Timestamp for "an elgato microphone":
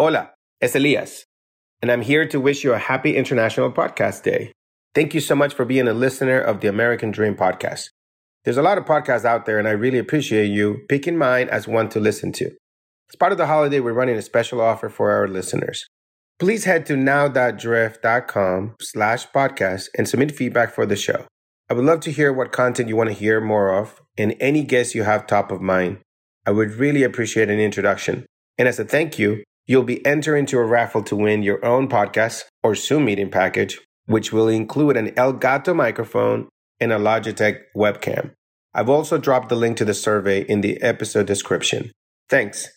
34.96-36.48